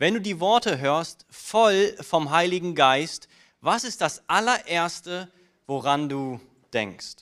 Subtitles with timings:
[0.00, 3.28] Wenn du die Worte hörst, voll vom Heiligen Geist,
[3.60, 5.30] was ist das allererste,
[5.66, 6.40] woran du
[6.72, 7.16] denkst?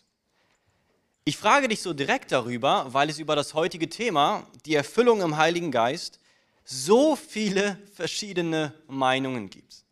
[1.25, 5.37] Ich frage dich so direkt darüber, weil es über das heutige Thema, die Erfüllung im
[5.37, 6.21] Heiligen Geist,
[6.65, 9.83] so viele verschiedene Meinungen gibt.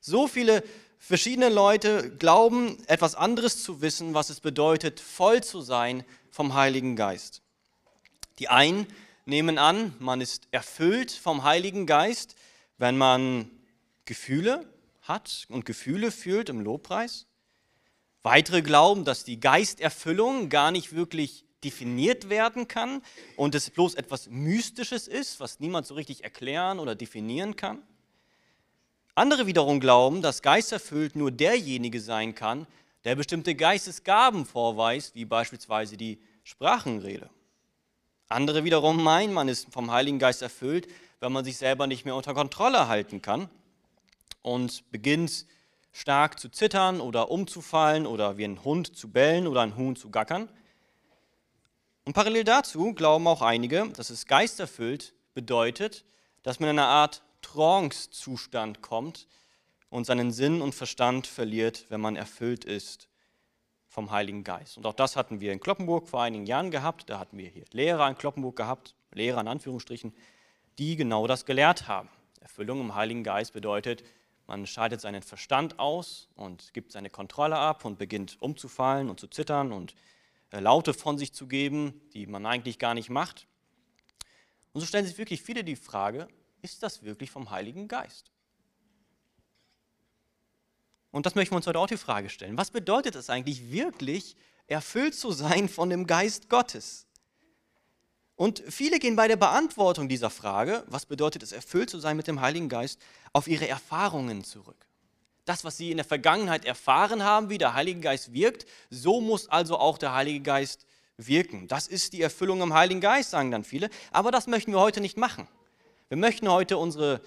[0.00, 0.64] So viele
[0.98, 6.96] verschiedene Leute glauben, etwas anderes zu wissen, was es bedeutet, voll zu sein vom Heiligen
[6.96, 7.42] Geist.
[8.38, 8.86] Die einen
[9.30, 12.34] nehmen an, man ist erfüllt vom Heiligen Geist,
[12.76, 13.50] wenn man
[14.04, 14.66] Gefühle
[15.02, 17.26] hat und Gefühle fühlt im Lobpreis.
[18.22, 23.02] Weitere glauben, dass die Geisterfüllung gar nicht wirklich definiert werden kann
[23.36, 27.82] und es bloß etwas Mystisches ist, was niemand so richtig erklären oder definieren kann.
[29.14, 32.66] Andere wiederum glauben, dass geisterfüllt nur derjenige sein kann,
[33.04, 37.30] der bestimmte Geistesgaben vorweist, wie beispielsweise die Sprachenrede.
[38.30, 40.86] Andere wiederum meinen, man ist vom Heiligen Geist erfüllt,
[41.18, 43.50] wenn man sich selber nicht mehr unter Kontrolle halten kann
[44.42, 45.46] und beginnt
[45.90, 50.10] stark zu zittern oder umzufallen oder wie ein Hund zu bellen oder ein Huhn zu
[50.10, 50.48] gackern.
[52.04, 56.04] Und parallel dazu glauben auch einige, dass es geisterfüllt bedeutet,
[56.44, 59.26] dass man in eine Art Trance-Zustand kommt
[59.88, 63.09] und seinen Sinn und Verstand verliert, wenn man erfüllt ist
[63.90, 64.76] vom Heiligen Geist.
[64.76, 67.10] Und auch das hatten wir in Kloppenburg vor einigen Jahren gehabt.
[67.10, 70.14] Da hatten wir hier Lehrer in Kloppenburg gehabt, Lehrer in Anführungsstrichen,
[70.78, 72.08] die genau das gelehrt haben.
[72.40, 74.04] Erfüllung im Heiligen Geist bedeutet,
[74.46, 79.26] man schaltet seinen Verstand aus und gibt seine Kontrolle ab und beginnt umzufallen und zu
[79.26, 79.96] zittern und
[80.52, 83.48] äh, Laute von sich zu geben, die man eigentlich gar nicht macht.
[84.72, 86.28] Und so stellen sich wirklich viele die Frage,
[86.62, 88.30] ist das wirklich vom Heiligen Geist?
[91.10, 92.56] Und das möchten wir uns heute auch die Frage stellen.
[92.56, 97.06] Was bedeutet es eigentlich wirklich, erfüllt zu sein von dem Geist Gottes?
[98.36, 102.26] Und viele gehen bei der Beantwortung dieser Frage, was bedeutet es, erfüllt zu sein mit
[102.26, 102.98] dem Heiligen Geist,
[103.34, 104.86] auf ihre Erfahrungen zurück.
[105.44, 109.48] Das, was sie in der Vergangenheit erfahren haben, wie der Heilige Geist wirkt, so muss
[109.48, 110.86] also auch der Heilige Geist
[111.18, 111.68] wirken.
[111.68, 113.90] Das ist die Erfüllung im Heiligen Geist, sagen dann viele.
[114.10, 115.46] Aber das möchten wir heute nicht machen.
[116.08, 117.20] Wir möchten heute unsere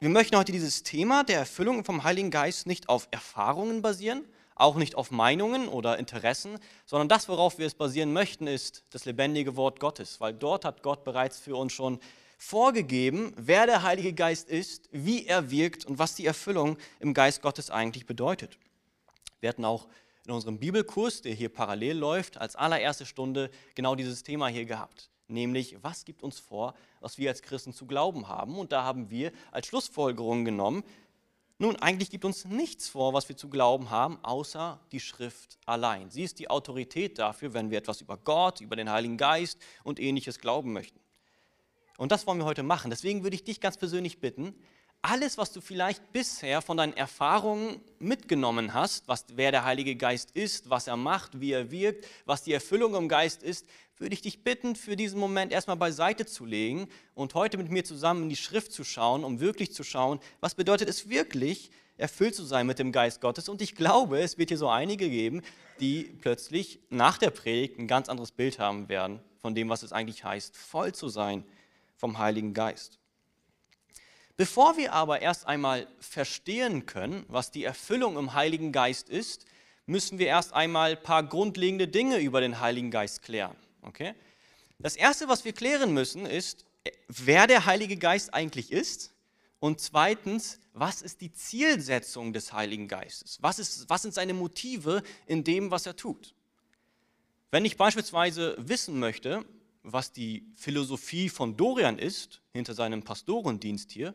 [0.00, 4.76] wir möchten heute dieses Thema der Erfüllung vom Heiligen Geist nicht auf Erfahrungen basieren, auch
[4.76, 9.56] nicht auf Meinungen oder Interessen, sondern das, worauf wir es basieren möchten, ist das lebendige
[9.56, 11.98] Wort Gottes, weil dort hat Gott bereits für uns schon
[12.38, 17.42] vorgegeben, wer der Heilige Geist ist, wie er wirkt und was die Erfüllung im Geist
[17.42, 18.56] Gottes eigentlich bedeutet.
[19.40, 19.88] Wir hatten auch
[20.24, 25.10] in unserem Bibelkurs, der hier parallel läuft, als allererste Stunde genau dieses Thema hier gehabt
[25.28, 28.58] nämlich was gibt uns vor, was wir als Christen zu glauben haben.
[28.58, 30.82] Und da haben wir als Schlussfolgerung genommen,
[31.60, 36.08] nun, eigentlich gibt uns nichts vor, was wir zu glauben haben, außer die Schrift allein.
[36.08, 39.98] Sie ist die Autorität dafür, wenn wir etwas über Gott, über den Heiligen Geist und
[39.98, 41.00] ähnliches glauben möchten.
[41.96, 42.90] Und das wollen wir heute machen.
[42.90, 44.54] Deswegen würde ich dich ganz persönlich bitten,
[45.02, 50.32] alles, was du vielleicht bisher von deinen Erfahrungen mitgenommen hast, was, wer der Heilige Geist
[50.32, 53.66] ist, was er macht, wie er wirkt, was die Erfüllung im Geist ist,
[53.98, 57.84] würde ich dich bitten, für diesen Moment erstmal beiseite zu legen und heute mit mir
[57.84, 62.34] zusammen in die Schrift zu schauen, um wirklich zu schauen, was bedeutet es wirklich, erfüllt
[62.34, 63.48] zu sein mit dem Geist Gottes.
[63.48, 65.42] Und ich glaube, es wird hier so einige geben,
[65.80, 69.92] die plötzlich nach der Predigt ein ganz anderes Bild haben werden von dem, was es
[69.92, 71.44] eigentlich heißt, voll zu sein
[71.96, 72.97] vom Heiligen Geist.
[74.38, 79.46] Bevor wir aber erst einmal verstehen können, was die Erfüllung im Heiligen Geist ist,
[79.84, 83.56] müssen wir erst einmal ein paar grundlegende Dinge über den Heiligen Geist klären.
[83.82, 84.14] Okay?
[84.78, 86.64] Das Erste, was wir klären müssen, ist,
[87.08, 89.12] wer der Heilige Geist eigentlich ist
[89.58, 93.38] und zweitens, was ist die Zielsetzung des Heiligen Geistes?
[93.40, 96.32] Was, ist, was sind seine Motive in dem, was er tut?
[97.50, 99.44] Wenn ich beispielsweise wissen möchte,
[99.92, 104.14] was die Philosophie von Dorian ist, hinter seinem Pastorendienst hier,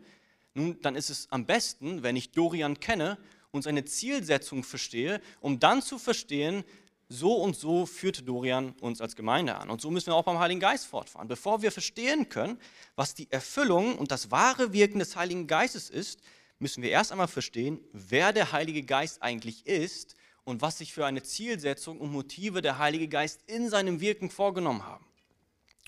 [0.53, 3.17] nun, dann ist es am besten, wenn ich Dorian kenne
[3.51, 6.63] und seine Zielsetzung verstehe, um dann zu verstehen,
[7.09, 9.69] so und so führt Dorian uns als Gemeinde an.
[9.69, 11.27] Und so müssen wir auch beim Heiligen Geist fortfahren.
[11.27, 12.59] Bevor wir verstehen können,
[12.95, 16.21] was die Erfüllung und das wahre Wirken des Heiligen Geistes ist,
[16.59, 21.05] müssen wir erst einmal verstehen, wer der Heilige Geist eigentlich ist und was sich für
[21.05, 25.05] eine Zielsetzung und Motive der Heilige Geist in seinem Wirken vorgenommen haben.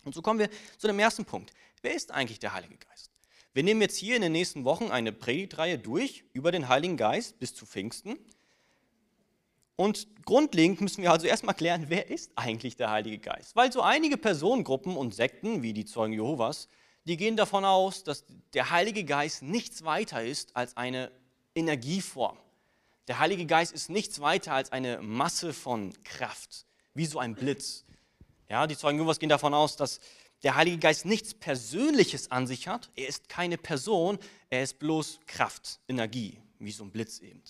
[0.05, 1.51] Und so kommen wir zu dem ersten Punkt.
[1.81, 3.11] Wer ist eigentlich der Heilige Geist?
[3.53, 7.39] Wir nehmen jetzt hier in den nächsten Wochen eine Predigtreihe durch über den Heiligen Geist
[7.39, 8.17] bis zu Pfingsten.
[9.77, 13.55] Und grundlegend müssen wir also erstmal klären, wer ist eigentlich der Heilige Geist?
[13.55, 16.69] Weil so einige Personengruppen und Sekten, wie die Zeugen Jehovas,
[17.05, 21.11] die gehen davon aus, dass der Heilige Geist nichts weiter ist als eine
[21.55, 22.37] Energieform.
[23.07, 27.84] Der Heilige Geist ist nichts weiter als eine Masse von Kraft, wie so ein Blitz.
[28.49, 29.99] Ja, die Zeugen Jehovas gehen davon aus, dass
[30.43, 32.91] der Heilige Geist nichts Persönliches an sich hat.
[32.95, 34.19] Er ist keine Person,
[34.49, 37.41] er ist bloß Kraft, Energie, wie so ein Blitz eben.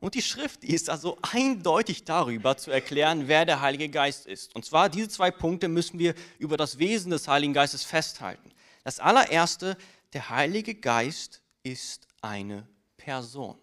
[0.00, 4.54] Und die Schrift die ist also eindeutig darüber zu erklären, wer der Heilige Geist ist.
[4.56, 8.50] Und zwar diese zwei Punkte müssen wir über das Wesen des Heiligen Geistes festhalten.
[8.82, 9.76] Das allererste,
[10.14, 12.66] der Heilige Geist ist eine
[12.96, 13.58] Person.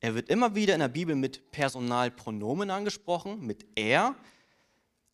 [0.00, 4.16] Er wird immer wieder in der Bibel mit Personalpronomen angesprochen, mit er.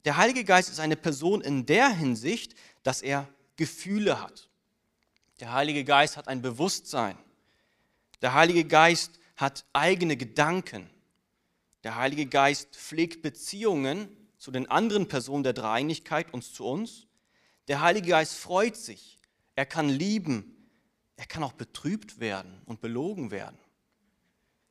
[0.05, 4.49] Der Heilige Geist ist eine Person in der Hinsicht, dass er Gefühle hat.
[5.41, 7.19] Der Heilige Geist hat ein Bewusstsein.
[8.23, 10.88] Der Heilige Geist hat eigene Gedanken.
[11.85, 14.08] Der Heilige Geist pflegt Beziehungen
[14.38, 17.06] zu den anderen Personen der Dreieinigkeit und zu uns.
[17.69, 19.19] Der Heilige Geist freut sich.
[19.55, 20.56] Er kann lieben.
[21.17, 23.58] Er kann auch betrübt werden und belogen werden.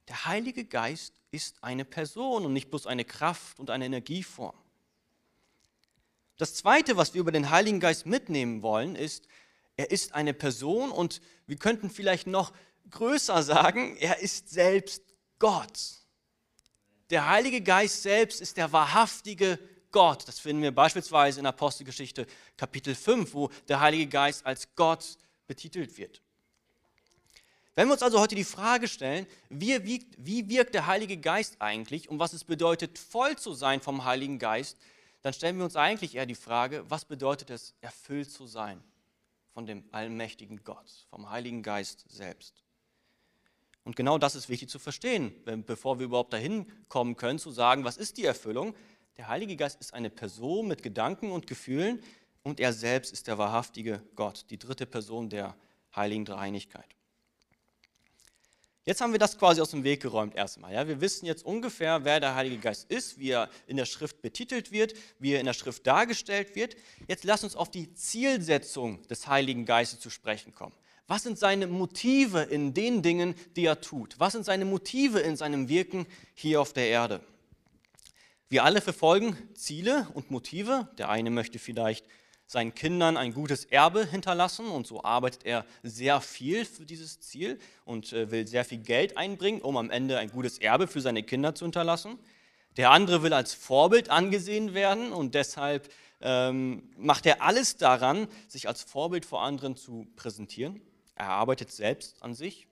[0.07, 4.55] Der Heilige Geist ist eine Person und nicht bloß eine Kraft und eine Energieform.
[6.39, 9.27] Das Zweite, was wir über den Heiligen Geist mitnehmen wollen, ist,
[9.75, 12.53] er ist eine Person und wir könnten vielleicht noch
[12.91, 15.03] größer sagen, er ist selbst
[15.37, 15.97] Gott.
[17.09, 19.59] Der Heilige Geist selbst ist der wahrhaftige
[19.91, 20.29] Gott.
[20.29, 22.25] Das finden wir beispielsweise in Apostelgeschichte
[22.55, 26.21] Kapitel 5, wo der Heilige Geist als Gott betitelt wird.
[27.75, 31.57] Wenn wir uns also heute die Frage stellen, wie wirkt, wie wirkt der Heilige Geist
[31.59, 34.77] eigentlich und was es bedeutet, voll zu sein vom Heiligen Geist,
[35.21, 38.81] dann stellen wir uns eigentlich eher die Frage, was bedeutet es, erfüllt zu sein
[39.53, 42.63] von dem allmächtigen Gott, vom Heiligen Geist selbst.
[43.83, 45.33] Und genau das ist wichtig zu verstehen,
[45.65, 48.75] bevor wir überhaupt dahin kommen können, zu sagen, was ist die Erfüllung?
[49.17, 52.01] Der Heilige Geist ist eine Person mit Gedanken und Gefühlen
[52.43, 55.55] und er selbst ist der wahrhaftige Gott, die dritte Person der
[55.95, 56.95] heiligen Dreieinigkeit.
[58.85, 60.73] Jetzt haben wir das quasi aus dem Weg geräumt erstmal.
[60.73, 60.87] Ja?
[60.87, 64.71] Wir wissen jetzt ungefähr, wer der Heilige Geist ist, wie er in der Schrift betitelt
[64.71, 66.75] wird, wie er in der Schrift dargestellt wird.
[67.07, 70.73] Jetzt lass uns auf die Zielsetzung des Heiligen Geistes zu sprechen kommen.
[71.07, 74.15] Was sind seine Motive in den Dingen, die er tut?
[74.19, 76.05] Was sind seine Motive in seinem Wirken
[76.35, 77.21] hier auf der Erde?
[78.47, 80.87] Wir alle verfolgen Ziele und Motive.
[80.97, 82.05] Der eine möchte vielleicht
[82.49, 87.59] seinen Kindern ein gutes Erbe hinterlassen und so arbeitet er sehr viel für dieses Ziel
[87.85, 91.21] und äh, will sehr viel Geld einbringen, um am Ende ein gutes Erbe für seine
[91.21, 92.17] Kinder zu hinterlassen.
[92.75, 98.67] Der andere will als Vorbild angesehen werden und deshalb ähm, macht er alles daran, sich
[98.67, 100.81] als Vorbild vor anderen zu präsentieren.
[101.13, 102.68] Er arbeitet selbst an sich.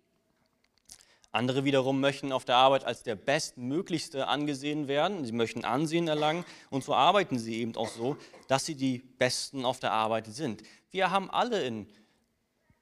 [1.37, 5.23] Andere wiederum möchten auf der Arbeit als der Bestmöglichste angesehen werden.
[5.23, 8.17] Sie möchten Ansehen erlangen und so arbeiten sie eben auch so,
[8.47, 10.63] dass sie die Besten auf der Arbeit sind.
[10.89, 11.87] Wir haben alle in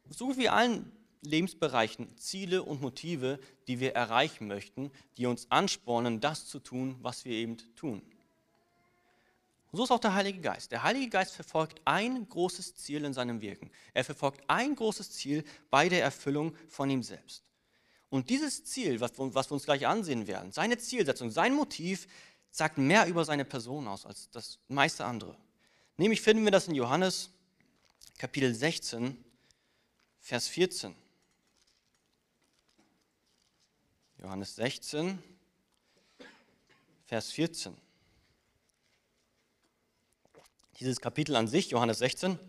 [0.09, 0.91] so wie allen
[1.21, 7.25] Lebensbereichen Ziele und Motive, die wir erreichen möchten, die uns anspornen, das zu tun, was
[7.25, 8.01] wir eben tun.
[9.73, 10.71] So ist auch der Heilige Geist.
[10.71, 13.69] Der Heilige Geist verfolgt ein großes Ziel in seinem Wirken.
[13.93, 17.43] Er verfolgt ein großes Ziel bei der Erfüllung von ihm selbst.
[18.15, 22.07] Und dieses Ziel, was wir, was wir uns gleich ansehen werden, seine Zielsetzung, sein Motiv,
[22.50, 25.35] sagt mehr über seine Person aus als das meiste andere.
[25.97, 27.29] Nämlich finden wir das in Johannes
[28.17, 29.21] Kapitel 16,
[30.21, 30.95] Vers 14.
[34.19, 35.21] Johannes 16,
[37.07, 37.75] Vers 14.
[40.79, 42.39] Dieses Kapitel an sich, Johannes 16,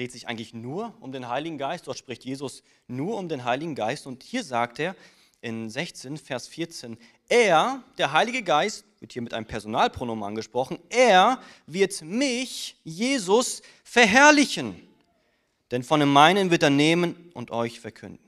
[0.00, 1.86] dreht sich eigentlich nur um den Heiligen Geist.
[1.86, 4.06] Dort spricht Jesus nur um den Heiligen Geist.
[4.06, 4.96] Und hier sagt er
[5.42, 6.96] in 16, Vers 14,
[7.28, 14.80] er, der Heilige Geist, wird hier mit einem Personalpronomen angesprochen, er wird mich, Jesus, verherrlichen.
[15.70, 18.24] Denn von dem meinen wird er nehmen und euch verkünden.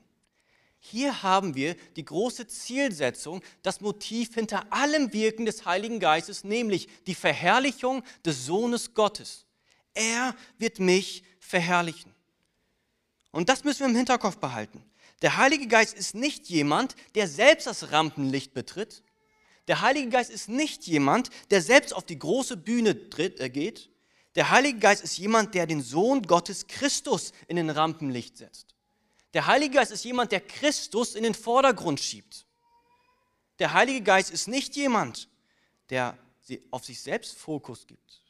[0.79, 6.87] Hier haben wir die große Zielsetzung, das Motiv hinter allem Wirken des Heiligen Geistes, nämlich
[7.07, 9.47] die Verherrlichung des Sohnes Gottes.
[9.95, 12.11] Er wird mich verherrlichen.
[13.31, 14.83] Und das müssen wir im Hinterkopf behalten.
[15.21, 19.03] Der Heilige Geist ist nicht jemand, der selbst das Rampenlicht betritt.
[19.67, 23.91] Der Heilige Geist ist nicht jemand, der selbst auf die große Bühne tritt, äh, geht.
[24.33, 28.73] Der Heilige Geist ist jemand, der den Sohn Gottes Christus in den Rampenlicht setzt.
[29.35, 32.47] Der Heilige Geist ist jemand, der Christus in den Vordergrund schiebt.
[33.59, 35.29] Der Heilige Geist ist nicht jemand,
[35.91, 36.17] der
[36.71, 38.22] auf sich selbst Fokus gibt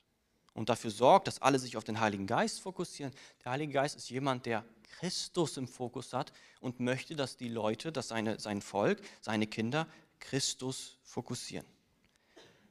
[0.54, 3.14] und dafür sorgt, dass alle sich auf den Heiligen Geist fokussieren.
[3.44, 4.64] Der Heilige Geist ist jemand, der
[5.00, 6.32] Christus im Fokus hat
[6.62, 9.88] und möchte, dass die Leute, dass seine, sein Volk, seine Kinder
[10.20, 11.66] Christus fokussieren.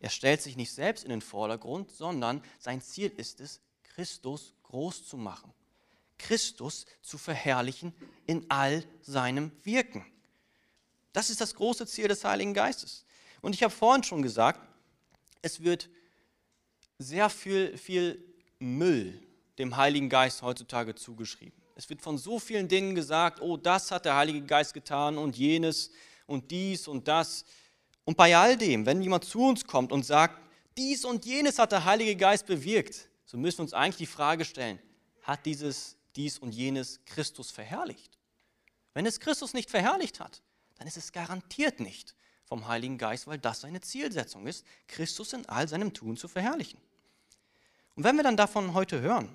[0.01, 5.07] Er stellt sich nicht selbst in den Vordergrund, sondern sein Ziel ist es, Christus groß
[5.07, 5.53] zu machen.
[6.19, 7.93] Christus zu verherrlichen
[8.27, 10.05] in all seinem Wirken.
[11.13, 13.05] Das ist das große Ziel des Heiligen Geistes.
[13.41, 14.61] Und ich habe vorhin schon gesagt,
[15.43, 15.91] es wird
[17.03, 18.23] sehr viel, viel
[18.59, 19.21] Müll
[19.59, 21.61] dem Heiligen Geist heutzutage zugeschrieben.
[21.75, 25.37] Es wird von so vielen Dingen gesagt, oh, das hat der Heilige Geist getan und
[25.37, 25.91] jenes
[26.27, 27.45] und dies und das.
[28.05, 30.41] Und bei all dem, wenn jemand zu uns kommt und sagt,
[30.77, 34.45] dies und jenes hat der Heilige Geist bewirkt, so müssen wir uns eigentlich die Frage
[34.45, 34.79] stellen,
[35.23, 38.19] hat dieses, dies und jenes Christus verherrlicht?
[38.95, 40.43] Wenn es Christus nicht verherrlicht hat,
[40.77, 45.49] dann ist es garantiert nicht vom Heiligen Geist, weil das seine Zielsetzung ist, Christus in
[45.49, 46.79] all seinem Tun zu verherrlichen.
[47.95, 49.29] Und wenn wir dann davon heute hören,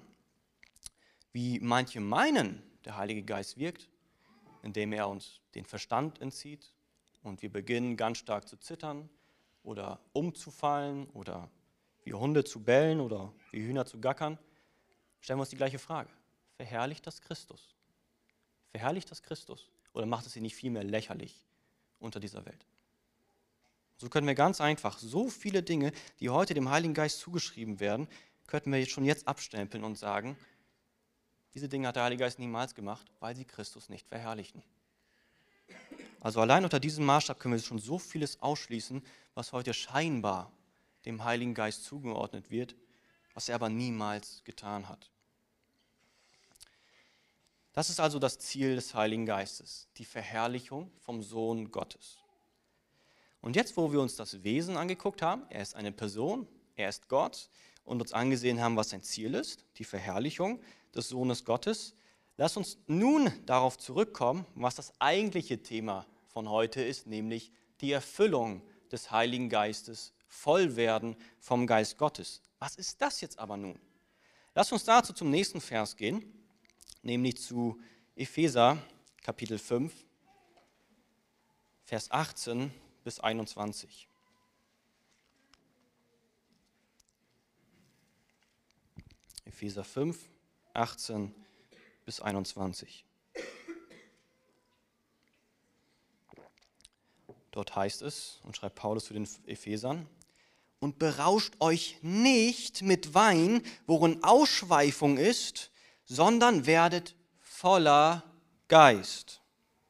[1.31, 3.87] wie manche meinen, der Heilige Geist wirkt,
[4.63, 6.73] indem er uns den Verstand entzieht
[7.21, 9.09] und wir beginnen ganz stark zu zittern
[9.61, 11.49] oder umzufallen oder
[12.03, 14.39] wie Hunde zu bellen oder wie Hühner zu gackern,
[15.21, 16.09] stellen wir uns die gleiche Frage.
[16.55, 17.75] Verherrlicht das Christus?
[18.71, 19.69] Verherrlicht das Christus?
[19.93, 21.45] Oder macht es sie nicht vielmehr lächerlich
[21.99, 22.65] unter dieser Welt?
[23.97, 28.07] So können wir ganz einfach so viele Dinge, die heute dem Heiligen Geist zugeschrieben werden,
[28.47, 30.37] könnten wir jetzt schon jetzt abstempeln und sagen,
[31.53, 34.63] diese Dinge hat der Heilige Geist niemals gemacht, weil sie Christus nicht verherrlichten.
[36.19, 40.51] Also allein unter diesem Maßstab können wir schon so vieles ausschließen, was heute scheinbar
[41.05, 42.75] dem Heiligen Geist zugeordnet wird,
[43.33, 45.11] was er aber niemals getan hat.
[47.73, 52.17] Das ist also das Ziel des Heiligen Geistes, die Verherrlichung vom Sohn Gottes.
[53.41, 57.07] Und jetzt, wo wir uns das Wesen angeguckt haben, er ist eine Person, er ist
[57.07, 57.49] Gott
[57.87, 60.59] und uns angesehen haben, was sein Ziel ist, die Verherrlichung
[60.93, 61.95] des Sohnes Gottes,
[62.35, 68.61] lass uns nun darauf zurückkommen, was das eigentliche Thema von heute ist, nämlich die Erfüllung
[68.91, 72.41] des Heiligen Geistes, voll werden vom Geist Gottes.
[72.59, 73.79] Was ist das jetzt aber nun?
[74.53, 76.21] Lass uns dazu zum nächsten Vers gehen,
[77.03, 77.79] nämlich zu
[78.15, 78.77] Epheser
[79.23, 79.93] Kapitel 5,
[81.85, 82.69] Vers 18
[83.05, 84.06] bis 21.
[89.57, 90.15] Epheser 5,
[90.75, 91.33] 18
[92.05, 93.03] bis 21.
[97.49, 100.07] Dort heißt es, und schreibt Paulus zu den Ephesern,
[100.79, 105.71] und berauscht euch nicht mit Wein, worin Ausschweifung ist,
[106.05, 108.31] sondern werdet voller
[108.67, 109.41] Geist.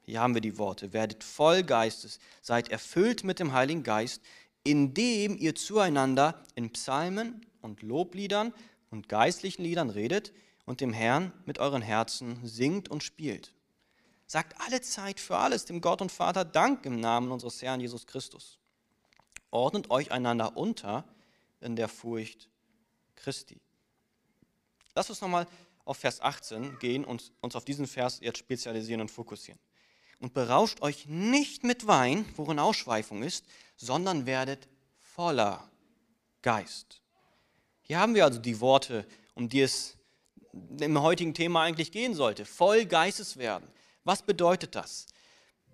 [0.04, 4.22] Hier haben wir die Worte, werdet voll Geistes, seid erfüllt mit dem Heiligen Geist,
[4.64, 8.54] indem ihr zueinander in Psalmen und Lobliedern
[8.90, 10.34] und geistlichen Liedern redet
[10.66, 13.54] und dem Herrn mit euren Herzen singt und spielt.
[14.26, 18.06] Sagt alle Zeit für alles dem Gott und Vater Dank im Namen unseres Herrn Jesus
[18.06, 18.60] Christus.
[19.52, 21.06] Ordnet euch einander unter
[21.62, 22.50] in der Furcht
[23.16, 23.60] Christi.
[24.96, 25.48] Lass uns nochmal
[25.86, 29.60] auf Vers 18 gehen und uns auf diesen Vers jetzt spezialisieren und fokussieren.
[30.20, 33.46] Und berauscht euch nicht mit Wein, worin Ausschweifung ist,
[33.78, 34.68] sondern werdet
[34.98, 35.70] voller
[36.42, 37.02] Geist.
[37.88, 39.98] Hier haben wir also die Worte, um die es
[40.80, 42.46] im heutigen Thema eigentlich gehen sollte.
[42.46, 43.68] Voll Geistes werden.
[44.04, 45.08] Was bedeutet das?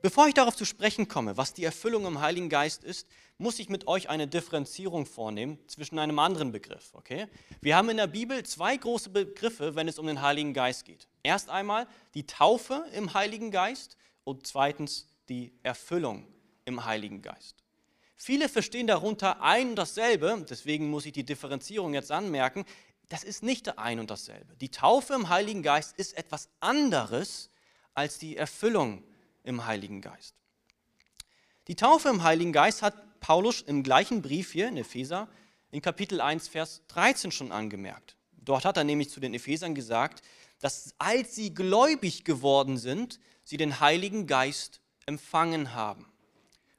[0.01, 3.69] Bevor ich darauf zu sprechen komme, was die Erfüllung im Heiligen Geist ist, muss ich
[3.69, 6.91] mit euch eine Differenzierung vornehmen zwischen einem anderen Begriff.
[6.93, 7.27] Okay?
[7.61, 11.07] Wir haben in der Bibel zwei große Begriffe, wenn es um den Heiligen Geist geht.
[11.23, 16.27] Erst einmal die Taufe im Heiligen Geist und zweitens die Erfüllung
[16.65, 17.62] im Heiligen Geist.
[18.15, 22.65] Viele verstehen darunter ein und dasselbe, deswegen muss ich die Differenzierung jetzt anmerken
[23.13, 24.55] das ist nicht ein und dasselbe.
[24.57, 27.51] Die Taufe im Heiligen Geist ist etwas anderes
[27.93, 29.03] als die Erfüllung
[29.43, 30.35] im Heiligen Geist.
[31.67, 35.29] Die Taufe im Heiligen Geist hat Paulus im gleichen Brief hier in Epheser
[35.69, 38.15] in Kapitel 1, Vers 13 schon angemerkt.
[38.31, 40.23] Dort hat er nämlich zu den Ephesern gesagt,
[40.59, 46.11] dass als sie gläubig geworden sind, sie den Heiligen Geist empfangen haben.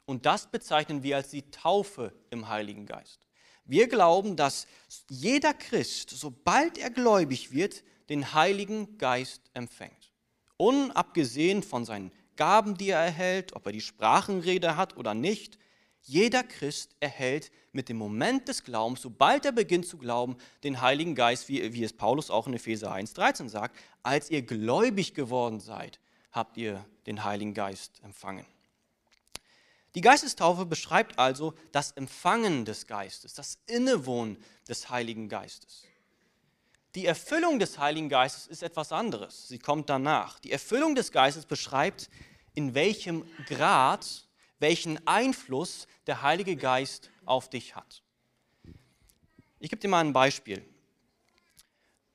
[0.06, 3.26] Und das bezeichnen wir als die Taufe im Heiligen Geist.
[3.64, 4.66] Wir glauben, dass
[5.08, 10.12] jeder Christ, sobald er gläubig wird, den Heiligen Geist empfängt.
[10.58, 15.58] Unabgesehen von seinen Gaben, die er erhält, ob er die Sprachenrede hat oder nicht,
[16.02, 21.14] jeder Christ erhält mit dem Moment des Glaubens, sobald er beginnt zu glauben, den Heiligen
[21.14, 25.98] Geist, wie, wie es Paulus auch in Epheser 1,13 sagt, als ihr gläubig geworden seid,
[26.30, 28.44] habt ihr den Heiligen Geist empfangen.
[29.94, 35.84] Die Geistestaufe beschreibt also das Empfangen des Geistes, das Innewohnen des Heiligen Geistes.
[36.96, 39.48] Die Erfüllung des Heiligen Geistes ist etwas anderes.
[39.48, 40.38] Sie kommt danach.
[40.40, 42.08] Die Erfüllung des Geistes beschreibt,
[42.54, 48.02] in welchem Grad, welchen Einfluss der Heilige Geist auf dich hat.
[49.58, 50.64] Ich gebe dir mal ein Beispiel.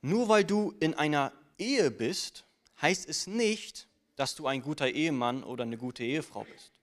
[0.02, 2.44] Nur weil du in einer Ehe bist,
[2.80, 6.79] heißt es nicht, dass du ein guter Ehemann oder eine gute Ehefrau bist.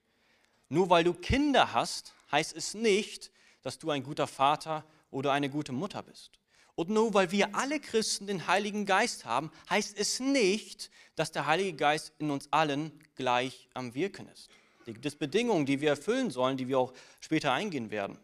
[0.68, 3.30] Nur weil du Kinder hast, heißt es nicht,
[3.62, 6.32] dass du ein guter Vater oder eine gute Mutter bist.
[6.74, 11.46] Und nur weil wir alle Christen den Heiligen Geist haben, heißt es nicht, dass der
[11.46, 14.48] Heilige Geist in uns allen gleich am Wirken ist.
[14.86, 18.16] Da gibt es Bedingungen, die wir erfüllen sollen, die wir auch später eingehen werden.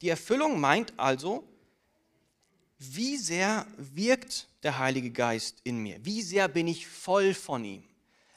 [0.00, 1.44] Die Erfüllung meint also,
[2.78, 6.04] wie sehr wirkt der Heilige Geist in mir?
[6.04, 7.84] Wie sehr bin ich voll von ihm?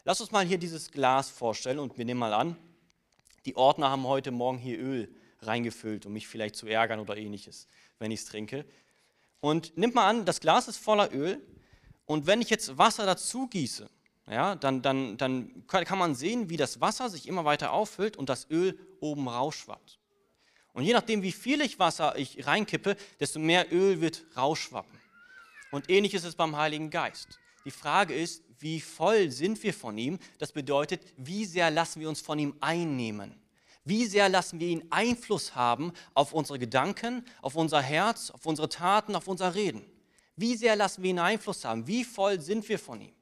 [0.03, 2.55] Lass uns mal hier dieses Glas vorstellen und wir nehmen mal an,
[3.45, 7.67] die Ordner haben heute Morgen hier Öl reingefüllt, um mich vielleicht zu ärgern oder ähnliches,
[7.99, 8.65] wenn ich es trinke.
[9.39, 11.41] Und nimm mal an, das Glas ist voller Öl
[12.05, 13.89] und wenn ich jetzt Wasser dazu gieße,
[14.27, 18.29] ja, dann, dann, dann kann man sehen, wie das Wasser sich immer weiter auffüllt und
[18.29, 19.99] das Öl oben rausschwappt.
[20.73, 24.97] Und je nachdem, wie viel ich Wasser ich reinkippe, desto mehr Öl wird rausschwappen.
[25.71, 27.40] Und ähnlich ist es beim Heiligen Geist.
[27.65, 30.19] Die Frage ist, wie voll sind wir von ihm?
[30.37, 33.35] Das bedeutet, wie sehr lassen wir uns von ihm einnehmen?
[33.83, 38.69] Wie sehr lassen wir ihn Einfluss haben auf unsere Gedanken, auf unser Herz, auf unsere
[38.69, 39.83] Taten, auf unser Reden?
[40.35, 41.87] Wie sehr lassen wir ihn Einfluss haben?
[41.87, 43.13] Wie voll sind wir von ihm?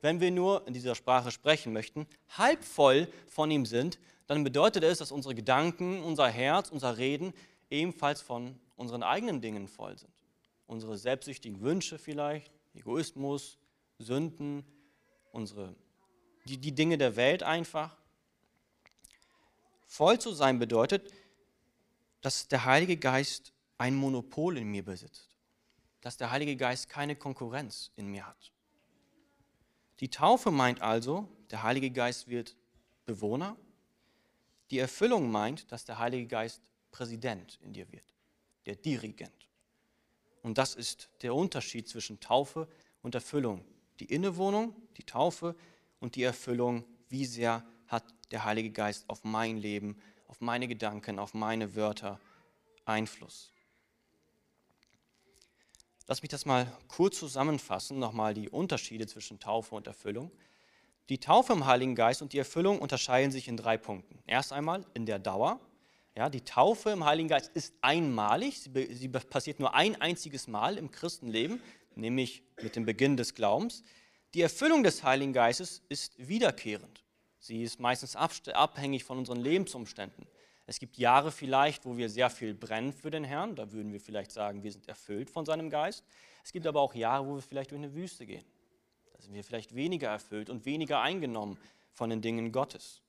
[0.00, 4.84] Wenn wir nur in dieser Sprache sprechen möchten, halb voll von ihm sind, dann bedeutet
[4.84, 7.32] es, dass unsere Gedanken, unser Herz, unser Reden
[7.70, 10.12] ebenfalls von unseren eigenen Dingen voll sind.
[10.66, 13.58] Unsere selbstsüchtigen Wünsche vielleicht, Egoismus,
[13.98, 14.64] Sünden,
[15.32, 15.74] unsere,
[16.46, 17.96] die, die Dinge der Welt einfach.
[19.86, 21.12] Voll zu sein bedeutet,
[22.20, 25.36] dass der Heilige Geist ein Monopol in mir besitzt,
[26.00, 28.52] dass der Heilige Geist keine Konkurrenz in mir hat.
[30.00, 32.56] Die Taufe meint also, der Heilige Geist wird
[33.06, 33.56] Bewohner.
[34.70, 38.14] Die Erfüllung meint, dass der Heilige Geist Präsident in dir wird,
[38.66, 39.48] der Dirigent.
[40.42, 42.68] Und das ist der Unterschied zwischen Taufe
[43.02, 43.64] und Erfüllung.
[44.00, 45.54] Die Innewohnung, die Taufe
[46.00, 49.96] und die Erfüllung, wie sehr hat der Heilige Geist auf mein Leben,
[50.26, 52.20] auf meine Gedanken, auf meine Wörter
[52.84, 53.52] Einfluss.
[56.06, 60.30] Lass mich das mal kurz zusammenfassen, nochmal die Unterschiede zwischen Taufe und Erfüllung.
[61.08, 64.18] Die Taufe im Heiligen Geist und die Erfüllung unterscheiden sich in drei Punkten.
[64.26, 65.60] Erst einmal in der Dauer.
[66.16, 70.78] Ja, die Taufe im Heiligen Geist ist einmalig, sie, sie passiert nur ein einziges Mal
[70.78, 71.60] im Christenleben,
[71.96, 73.82] nämlich mit dem Beginn des Glaubens.
[74.34, 77.04] Die Erfüllung des Heiligen Geistes ist wiederkehrend.
[77.38, 80.26] Sie ist meistens abhängig von unseren Lebensumständen.
[80.66, 83.54] Es gibt Jahre vielleicht, wo wir sehr viel brennen für den Herrn.
[83.54, 86.04] Da würden wir vielleicht sagen, wir sind erfüllt von seinem Geist.
[86.42, 88.44] Es gibt aber auch Jahre, wo wir vielleicht durch eine Wüste gehen.
[89.12, 91.58] Da sind wir vielleicht weniger erfüllt und weniger eingenommen
[91.92, 93.02] von den Dingen Gottes.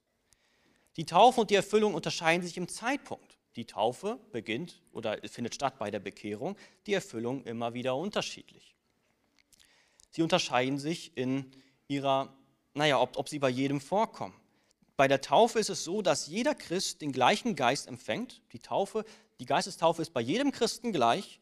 [0.97, 3.37] Die Taufe und die Erfüllung unterscheiden sich im Zeitpunkt.
[3.55, 8.74] Die Taufe beginnt oder findet statt bei der Bekehrung, die Erfüllung immer wieder unterschiedlich.
[10.15, 11.51] Sie unterscheiden sich in
[11.89, 12.33] ihrer
[12.73, 14.33] naja, ob, ob sie bei jedem vorkommen.
[14.95, 18.41] Bei der Taufe ist es so, dass jeder Christ den gleichen Geist empfängt.
[18.53, 19.03] Die Taufe,
[19.39, 21.39] die Geistestaufe ist bei jedem Christen gleich.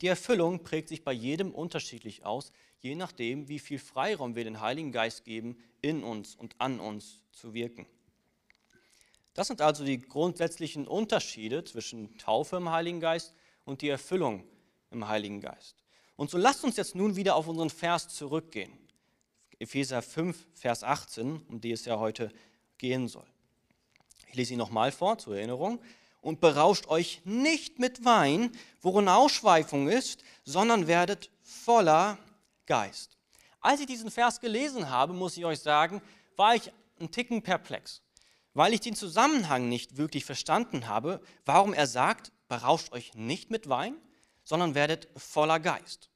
[0.00, 4.60] Die Erfüllung prägt sich bei jedem unterschiedlich aus, je nachdem, wie viel Freiraum wir den
[4.60, 7.86] Heiligen Geist geben, in uns und an uns zu wirken.
[9.34, 13.34] Das sind also die grundsätzlichen Unterschiede zwischen Taufe im Heiligen Geist
[13.64, 14.44] und die Erfüllung
[14.90, 15.83] im Heiligen Geist.
[16.16, 18.72] Und so lasst uns jetzt nun wieder auf unseren Vers zurückgehen.
[19.58, 22.30] Epheser 5, Vers 18, um die es ja heute
[22.78, 23.26] gehen soll.
[24.28, 25.80] Ich lese ihn nochmal vor zur Erinnerung.
[26.20, 28.50] Und berauscht euch nicht mit Wein,
[28.80, 32.18] worin Ausschweifung ist, sondern werdet voller
[32.64, 33.18] Geist.
[33.60, 36.00] Als ich diesen Vers gelesen habe, muss ich euch sagen,
[36.36, 38.00] war ich ein Ticken perplex,
[38.54, 43.68] weil ich den Zusammenhang nicht wirklich verstanden habe, warum er sagt, berauscht euch nicht mit
[43.68, 43.96] Wein,
[44.44, 46.10] sondern werdet voller Geist.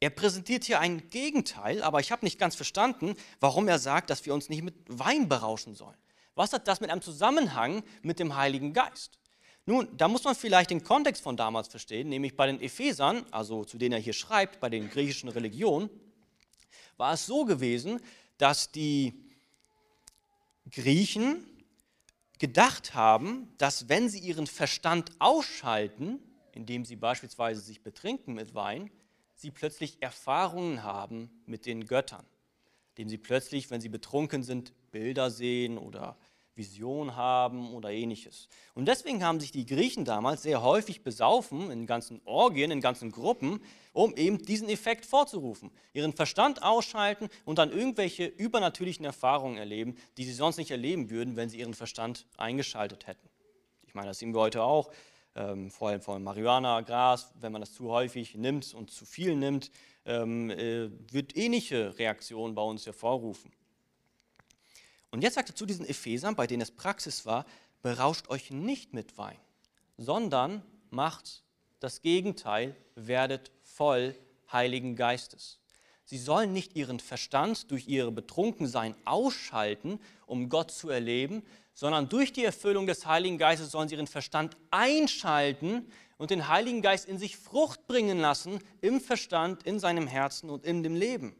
[0.00, 4.24] Er präsentiert hier ein Gegenteil, aber ich habe nicht ganz verstanden, warum er sagt, dass
[4.24, 5.96] wir uns nicht mit Wein berauschen sollen.
[6.34, 9.18] Was hat das mit einem Zusammenhang mit dem Heiligen Geist?
[9.66, 13.64] Nun, da muss man vielleicht den Kontext von damals verstehen, nämlich bei den Ephesern, also
[13.64, 15.90] zu denen er hier schreibt, bei den griechischen Religionen,
[16.96, 18.00] war es so gewesen,
[18.38, 19.30] dass die
[20.70, 21.46] Griechen
[22.38, 26.20] gedacht haben, dass wenn sie ihren Verstand ausschalten,
[26.52, 28.90] indem sie beispielsweise sich betrinken mit Wein,
[29.34, 32.26] sie plötzlich Erfahrungen haben mit den Göttern,
[32.90, 36.16] indem sie plötzlich, wenn sie betrunken sind, Bilder sehen oder
[36.60, 38.48] Vision haben oder ähnliches.
[38.74, 43.10] Und deswegen haben sich die Griechen damals sehr häufig besaufen, in ganzen Orgien, in ganzen
[43.10, 45.70] Gruppen, um eben diesen Effekt vorzurufen.
[45.94, 51.36] Ihren Verstand ausschalten und dann irgendwelche übernatürlichen Erfahrungen erleben, die sie sonst nicht erleben würden,
[51.36, 53.28] wenn sie ihren Verstand eingeschaltet hätten.
[53.86, 54.90] Ich meine, das sehen wir heute auch
[55.34, 59.36] ähm, vor allem von Marihuana, Gras, wenn man das zu häufig nimmt und zu viel
[59.36, 59.70] nimmt,
[60.04, 63.52] ähm, äh, wird ähnliche Reaktionen bei uns hervorrufen.
[65.10, 67.44] Und jetzt sagt er zu diesen Ephesern, bei denen es Praxis war,
[67.82, 69.38] berauscht euch nicht mit Wein,
[69.96, 71.42] sondern macht
[71.80, 74.14] das Gegenteil, werdet voll
[74.52, 75.58] Heiligen Geistes.
[76.04, 82.32] Sie sollen nicht ihren Verstand durch ihre Betrunkensein ausschalten, um Gott zu erleben, sondern durch
[82.32, 87.18] die Erfüllung des Heiligen Geistes sollen sie ihren Verstand einschalten und den Heiligen Geist in
[87.18, 91.34] sich Frucht bringen lassen, im Verstand, in seinem Herzen und in dem Leben.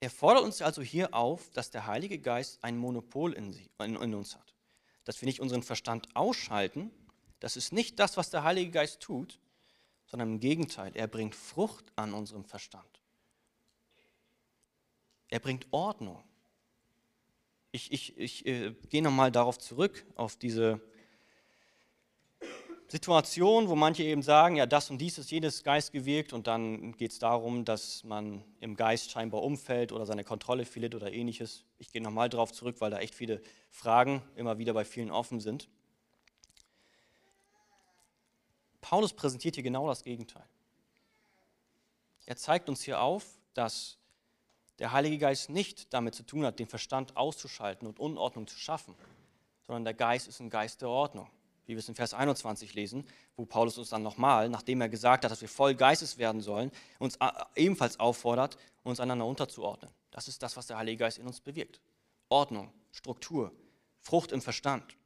[0.00, 3.96] Er fordert uns also hier auf, dass der Heilige Geist ein Monopol in, sie, in,
[3.96, 4.54] in uns hat.
[5.04, 6.90] Dass wir nicht unseren Verstand ausschalten,
[7.40, 9.40] das ist nicht das, was der Heilige Geist tut,
[10.06, 13.00] sondern im Gegenteil, er bringt Frucht an unserem Verstand.
[15.34, 16.22] Er bringt Ordnung.
[17.72, 20.80] Ich, ich, ich äh, gehe nochmal darauf zurück, auf diese
[22.86, 26.96] Situation, wo manche eben sagen, ja, das und dies ist jedes Geist gewirkt und dann
[26.96, 31.64] geht es darum, dass man im Geist scheinbar umfällt oder seine Kontrolle verliert oder ähnliches.
[31.80, 35.40] Ich gehe nochmal darauf zurück, weil da echt viele Fragen immer wieder bei vielen offen
[35.40, 35.68] sind.
[38.80, 40.48] Paulus präsentiert hier genau das Gegenteil.
[42.24, 43.98] Er zeigt uns hier auf, dass
[44.78, 48.94] der Heilige Geist nicht damit zu tun hat, den Verstand auszuschalten und Unordnung zu schaffen,
[49.66, 51.28] sondern der Geist ist ein Geist der Ordnung,
[51.66, 53.06] wie wir es in Vers 21 lesen,
[53.36, 56.70] wo Paulus uns dann nochmal, nachdem er gesagt hat, dass wir voll Geistes werden sollen,
[56.98, 57.18] uns
[57.54, 59.90] ebenfalls auffordert, uns einander unterzuordnen.
[60.10, 61.80] Das ist das, was der Heilige Geist in uns bewirkt.
[62.28, 63.52] Ordnung, Struktur,
[64.00, 64.96] Frucht im Verstand.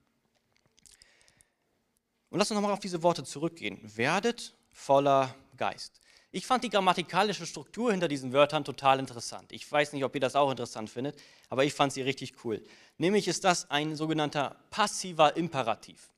[2.30, 3.80] Und lass uns nochmal auf diese Worte zurückgehen.
[3.96, 6.00] Werdet voller Geist.
[6.30, 9.50] Ich fand die grammatikalische Struktur hinter diesen Wörtern total interessant.
[9.50, 11.16] Ich weiß nicht, ob ihr das auch interessant findet,
[11.48, 12.62] aber ich fand sie richtig cool.
[12.98, 16.10] Nämlich ist das ein sogenannter passiver Imperativ.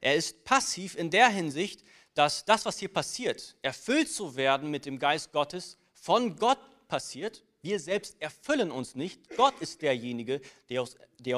[0.00, 1.82] Er ist passiv in der Hinsicht,
[2.14, 7.42] dass das, was hier passiert, erfüllt zu werden mit dem Geist Gottes, von Gott passiert.
[7.60, 9.36] Wir selbst erfüllen uns nicht.
[9.36, 10.82] Gott ist derjenige, der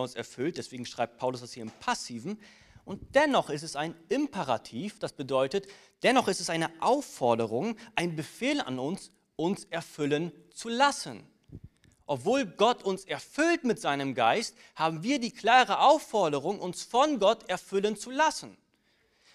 [0.03, 0.59] uns, erfüllt.
[0.59, 2.39] Deswegen schreibt Paulus das hier im Passiven.
[2.89, 5.67] Und dennoch ist es ein Imperativ, das bedeutet,
[6.03, 11.23] dennoch ist es eine Aufforderung, ein Befehl an uns, uns erfüllen zu lassen.
[12.07, 17.47] Obwohl Gott uns erfüllt mit seinem Geist, haben wir die klare Aufforderung, uns von Gott
[17.51, 18.57] erfüllen zu lassen.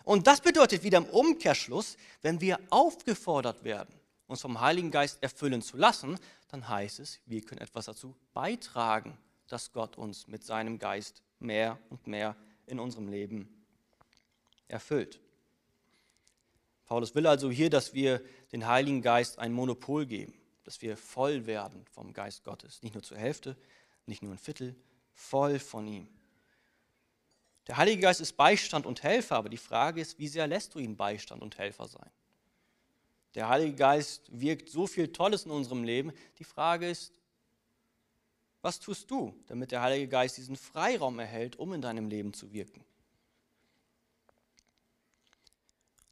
[0.03, 3.93] Und das bedeutet wieder im Umkehrschluss, wenn wir aufgefordert werden,
[4.25, 6.17] uns vom Heiligen Geist erfüllen zu lassen,
[6.49, 9.15] dann heißt es, wir können etwas dazu beitragen,
[9.47, 13.65] dass Gott uns mit seinem Geist mehr und mehr erfüllt in unserem Leben
[14.67, 15.19] erfüllt.
[16.85, 18.21] Paulus will also hier, dass wir
[18.51, 22.81] den Heiligen Geist ein Monopol geben, dass wir voll werden vom Geist Gottes.
[22.83, 23.55] Nicht nur zur Hälfte,
[24.05, 24.75] nicht nur ein Viertel,
[25.13, 26.07] voll von ihm.
[27.67, 30.79] Der Heilige Geist ist Beistand und Helfer, aber die Frage ist, wie sehr lässt du
[30.79, 32.09] ihn Beistand und Helfer sein?
[33.35, 36.11] Der Heilige Geist wirkt so viel Tolles in unserem Leben.
[36.37, 37.13] Die Frage ist,
[38.63, 42.51] was tust du, damit der Heilige Geist diesen Freiraum erhält, um in deinem Leben zu
[42.53, 42.83] wirken?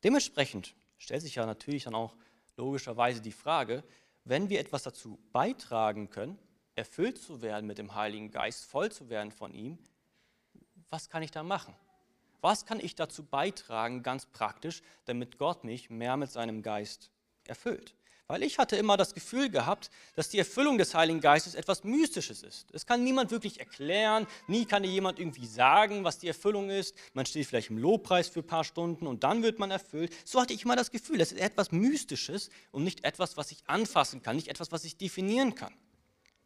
[0.03, 2.15] Dementsprechend stellt sich ja natürlich dann auch
[2.57, 3.83] logischerweise die Frage,
[4.25, 6.37] wenn wir etwas dazu beitragen können,
[6.75, 9.79] erfüllt zu werden mit dem Heiligen Geist, voll zu werden von ihm,
[10.89, 11.73] was kann ich da machen?
[12.41, 17.11] Was kann ich dazu beitragen, ganz praktisch, damit Gott mich mehr mit seinem Geist
[17.45, 17.95] erfüllt?
[18.31, 22.43] Weil ich hatte immer das Gefühl gehabt, dass die Erfüllung des Heiligen Geistes etwas Mystisches
[22.43, 22.71] ist.
[22.71, 26.95] Es kann niemand wirklich erklären, nie kann dir jemand irgendwie sagen, was die Erfüllung ist.
[27.13, 30.15] Man steht vielleicht im Lobpreis für ein paar Stunden und dann wird man erfüllt.
[30.23, 33.67] So hatte ich immer das Gefühl, es ist etwas Mystisches und nicht etwas, was ich
[33.67, 35.73] anfassen kann, nicht etwas, was ich definieren kann.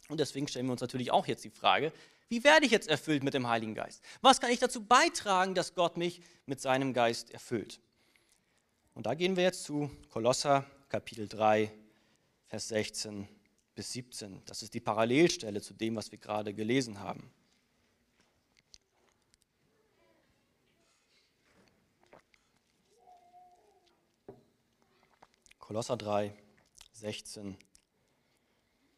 [0.10, 1.94] Und deswegen stellen wir uns natürlich auch jetzt die Frage,
[2.30, 4.02] wie werde ich jetzt erfüllt mit dem Heiligen Geist?
[4.22, 7.80] Was kann ich dazu beitragen, dass Gott mich mit seinem Geist erfüllt?
[8.96, 11.72] Und da gehen wir jetzt zu Kolosser Kapitel 3,
[12.48, 13.28] Vers 16
[13.74, 14.42] bis 17.
[14.46, 17.32] Das ist die Parallelstelle zu dem, was wir gerade gelesen haben.
[25.60, 26.32] Kolosser 3,
[26.94, 27.58] 16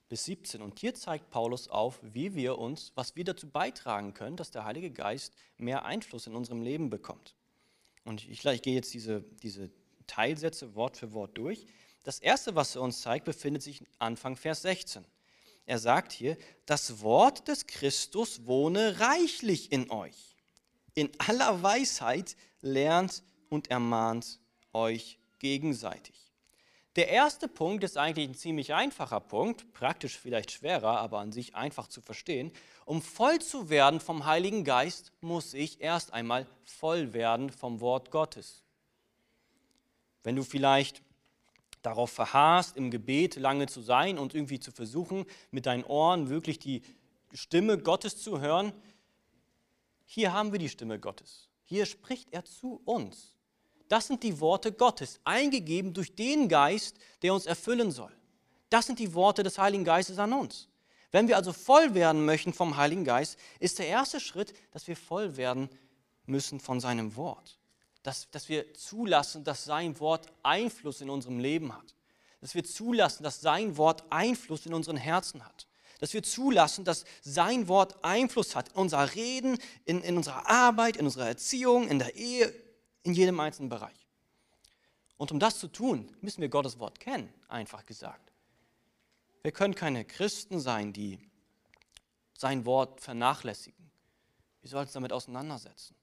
[0.10, 0.62] bis 17.
[0.62, 4.66] Und hier zeigt Paulus auf, wie wir uns, was wir dazu beitragen können, dass der
[4.66, 7.36] Heilige Geist mehr Einfluss in unserem Leben bekommt.
[8.04, 9.72] Und ich, ich gehe jetzt diese, diese
[10.08, 11.68] Teilsätze Wort für Wort durch.
[12.04, 15.06] Das erste, was er uns zeigt, befindet sich Anfang Vers 16.
[15.66, 20.36] Er sagt hier, das Wort des Christus wohne reichlich in euch.
[20.94, 24.40] In aller Weisheit lernt und ermahnt
[24.74, 26.16] euch gegenseitig.
[26.96, 31.54] Der erste Punkt ist eigentlich ein ziemlich einfacher Punkt, praktisch vielleicht schwerer, aber an sich
[31.54, 32.52] einfach zu verstehen.
[32.86, 38.10] Um voll zu werden vom Heiligen Geist, muss ich erst einmal voll werden vom Wort
[38.10, 38.64] Gottes.
[40.24, 41.02] Wenn du vielleicht
[41.82, 46.60] darauf verharrst, im Gebet lange zu sein und irgendwie zu versuchen, mit deinen Ohren wirklich
[46.60, 46.82] die
[47.34, 48.74] Stimme Gottes zu hören,
[50.10, 51.50] Hier haben wir die Stimme Gottes.
[51.66, 53.36] Hier spricht er zu uns.
[53.90, 58.12] Das sind die Worte Gottes, eingegeben durch den Geist, der uns erfüllen soll.
[58.70, 60.70] Das sind die Worte des Heiligen Geistes an uns.
[61.12, 64.96] Wenn wir also voll werden möchten vom Heiligen Geist, ist der erste Schritt, dass wir
[64.96, 65.70] voll werden
[66.26, 67.60] müssen von seinem Wort.
[68.08, 71.94] Dass, dass wir zulassen, dass sein Wort Einfluss in unserem Leben hat.
[72.40, 75.68] Dass wir zulassen, dass sein Wort Einfluss in unseren Herzen hat.
[76.00, 80.96] Dass wir zulassen, dass sein Wort Einfluss hat in unser Reden, in, in unserer Arbeit,
[80.96, 82.54] in unserer Erziehung, in der Ehe,
[83.04, 84.08] in jedem einzelnen Bereich.
[85.18, 88.32] Und um das zu tun, müssen wir Gottes Wort kennen, einfach gesagt.
[89.44, 91.20] Wir können keine Christen sein, die
[92.38, 93.92] sein Wort vernachlässigen.
[94.62, 95.94] Wir sollten uns damit auseinandersetzen.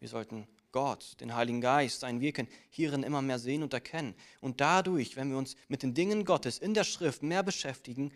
[0.00, 4.14] Wir sollten Gott, den Heiligen Geist, sein Wirken hierin immer mehr sehen und erkennen.
[4.42, 8.12] Und dadurch, wenn wir uns mit den Dingen Gottes in der Schrift mehr beschäftigen,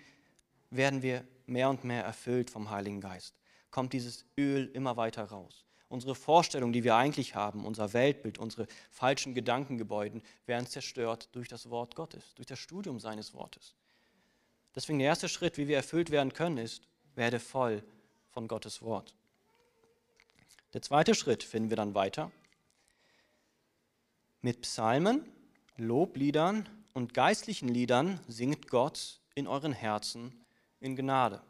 [0.69, 3.35] werden wir mehr und mehr erfüllt vom Heiligen Geist.
[3.71, 5.65] Kommt dieses Öl immer weiter raus.
[5.89, 11.71] Unsere Vorstellungen, die wir eigentlich haben, unser Weltbild, unsere falschen Gedankengebäuden werden zerstört durch das
[11.71, 13.75] Wort Gottes, durch das Studium seines Wortes.
[14.75, 16.83] Deswegen der erste Schritt, wie wir erfüllt werden können, ist,
[17.15, 17.83] werde voll
[18.29, 19.15] von Gottes Wort.
[20.75, 22.31] Der zweite Schritt finden wir dann weiter.
[24.43, 25.27] Mit Psalmen,
[25.77, 30.33] Lobliedern und geistlichen Liedern singt Gott in euren Herzen
[30.81, 31.43] in Gnade.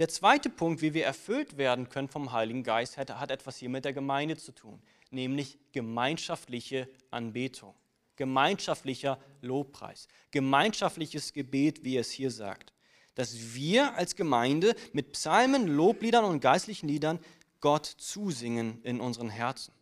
[0.00, 3.84] Der zweite Punkt, wie wir erfüllt werden können vom Heiligen Geist, hat, etwas hier mit
[3.84, 7.74] der Gemeinde zu tun, nämlich gemeinschaftliche Anbetung,
[8.16, 12.72] gemeinschaftlicher Lobpreis, gemeinschaftliches Gebet, wie es hier sagt.
[13.14, 17.20] Dass wir als Gemeinde mit Psalmen, Lobliedern und geistlichen Liedern
[17.60, 19.72] Gott zusingen in unseren Herzen.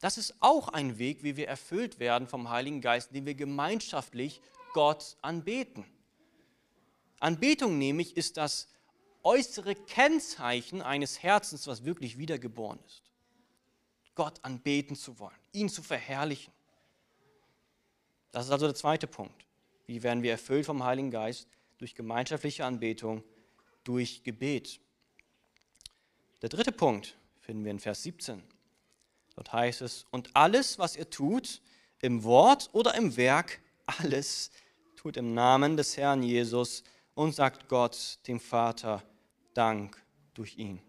[0.00, 4.40] Das ist auch ein Weg, wie wir erfüllt werden vom Heiligen Geist, indem wir gemeinschaftlich
[4.72, 5.84] Gott anbeten.
[7.20, 8.68] Anbetung nämlich ist das
[9.22, 13.02] äußere Kennzeichen eines Herzens, was wirklich wiedergeboren ist.
[14.14, 16.52] Gott anbeten zu wollen, ihn zu verherrlichen.
[18.30, 19.46] Das ist also der zweite Punkt.
[19.86, 21.48] Wie werden wir erfüllt vom Heiligen Geist?
[21.78, 23.24] Durch gemeinschaftliche Anbetung,
[23.82, 24.80] durch Gebet.
[26.42, 28.42] Der dritte Punkt finden wir in Vers 17.
[29.36, 31.60] Dort heißt es, und alles, was ihr tut,
[32.00, 34.50] im Wort oder im Werk, alles
[34.96, 39.02] tut im Namen des Herrn Jesus und sagt Gott, dem Vater,
[39.54, 40.02] Dank
[40.34, 40.80] durch ihn.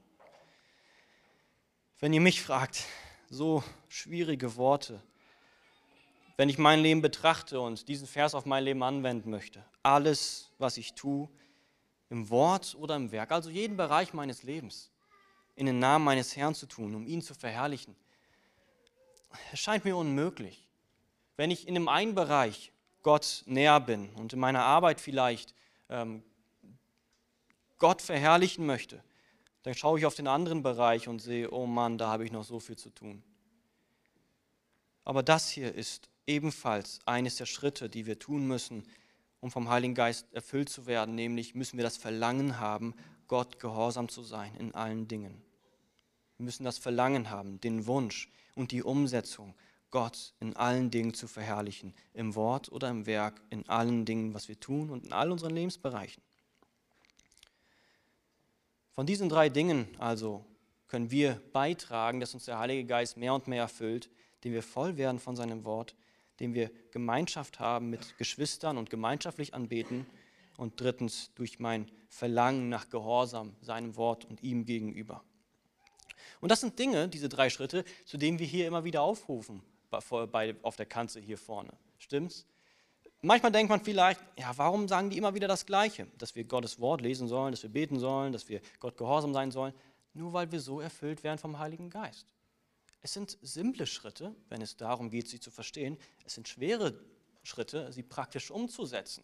[1.99, 2.83] Wenn ihr mich fragt,
[3.29, 5.01] so schwierige Worte,
[6.37, 10.77] wenn ich mein Leben betrachte und diesen Vers auf mein Leben anwenden möchte, alles, was
[10.77, 11.29] ich tue,
[12.09, 14.91] im Wort oder im Werk, also jeden Bereich meines Lebens,
[15.55, 17.95] in den Namen meines Herrn zu tun, um ihn zu verherrlichen,
[19.51, 20.67] es scheint mir unmöglich.
[21.37, 22.71] Wenn ich in dem einen Bereich
[23.01, 25.53] Gott näher bin und in meiner Arbeit vielleicht
[25.89, 26.23] ähm,
[27.77, 29.03] Gott verherrlichen möchte,
[29.63, 32.43] dann schaue ich auf den anderen Bereich und sehe, oh Mann, da habe ich noch
[32.43, 33.23] so viel zu tun.
[35.03, 38.87] Aber das hier ist ebenfalls eines der Schritte, die wir tun müssen,
[39.39, 42.95] um vom Heiligen Geist erfüllt zu werden, nämlich müssen wir das Verlangen haben,
[43.27, 45.44] Gott gehorsam zu sein in allen Dingen.
[46.37, 49.55] Wir müssen das Verlangen haben, den Wunsch und die Umsetzung,
[49.91, 54.49] Gott in allen Dingen zu verherrlichen, im Wort oder im Werk, in allen Dingen, was
[54.49, 56.21] wir tun und in all unseren Lebensbereichen.
[58.91, 60.45] Von diesen drei Dingen also
[60.87, 64.09] können wir beitragen, dass uns der Heilige Geist mehr und mehr erfüllt,
[64.43, 65.95] dem wir voll werden von seinem Wort,
[66.39, 70.05] dem wir Gemeinschaft haben mit Geschwistern und gemeinschaftlich anbeten
[70.57, 75.23] und drittens durch mein Verlangen nach Gehorsam seinem Wort und ihm gegenüber.
[76.41, 79.61] Und das sind Dinge, diese drei Schritte, zu denen wir hier immer wieder aufrufen,
[79.91, 81.71] auf der Kanzel hier vorne.
[81.97, 82.45] Stimmt's?
[83.21, 86.07] Manchmal denkt man vielleicht, ja, warum sagen die immer wieder das Gleiche?
[86.17, 89.51] Dass wir Gottes Wort lesen sollen, dass wir beten sollen, dass wir Gott gehorsam sein
[89.51, 89.73] sollen.
[90.13, 92.27] Nur weil wir so erfüllt werden vom Heiligen Geist.
[93.01, 95.97] Es sind simple Schritte, wenn es darum geht, sie zu verstehen.
[96.23, 96.99] Es sind schwere
[97.43, 99.23] Schritte, sie praktisch umzusetzen.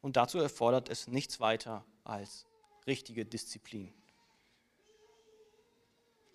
[0.00, 2.46] Und dazu erfordert es nichts weiter als
[2.86, 3.92] richtige Disziplin.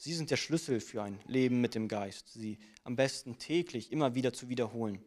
[0.02, 4.16] Sie sind der Schlüssel für ein Leben mit dem Geist, sie am besten täglich immer
[4.16, 5.04] wieder zu wiederholen.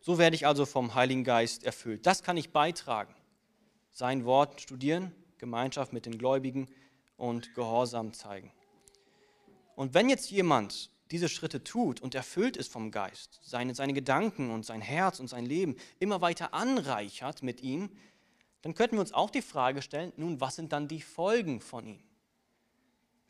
[0.00, 2.06] So werde ich also vom Heiligen Geist erfüllt.
[2.06, 3.14] Das kann ich beitragen.
[3.92, 6.66] Sein Wort studieren, Gemeinschaft mit den Gläubigen
[7.16, 8.50] und Gehorsam zeigen.
[9.76, 14.50] Und wenn jetzt jemand diese Schritte tut und erfüllt ist vom Geist, seine, seine Gedanken
[14.50, 17.96] und sein Herz und sein Leben immer weiter anreichert mit ihm,
[18.62, 21.86] dann könnten wir uns auch die Frage stellen, nun, was sind dann die Folgen von
[21.86, 22.09] ihm?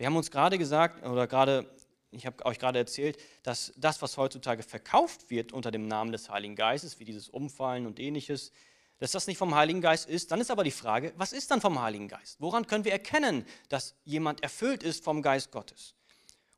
[0.00, 1.68] Wir haben uns gerade gesagt, oder gerade
[2.10, 6.30] ich habe euch gerade erzählt, dass das, was heutzutage verkauft wird unter dem Namen des
[6.30, 8.50] Heiligen Geistes, wie dieses Umfallen und ähnliches,
[8.96, 11.60] dass das nicht vom Heiligen Geist ist, dann ist aber die Frage, was ist dann
[11.60, 12.40] vom Heiligen Geist?
[12.40, 15.94] Woran können wir erkennen, dass jemand erfüllt ist vom Geist Gottes?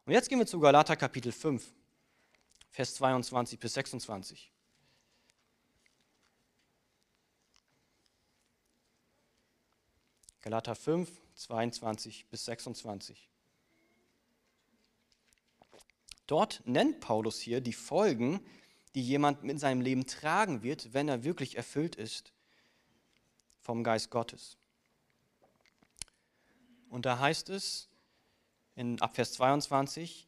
[0.07, 1.69] Und jetzt gehen wir zu Galater Kapitel 5,
[2.71, 4.53] Vers 22 bis 26.
[10.43, 13.32] Galater 5, 22 bis 26.
[16.33, 18.41] Dort nennt Paulus hier die Folgen,
[18.95, 22.33] die jemand in seinem Leben tragen wird, wenn er wirklich erfüllt ist
[23.61, 24.57] vom Geist Gottes.
[26.89, 27.91] Und da heißt es
[28.77, 30.27] in Abvers 22,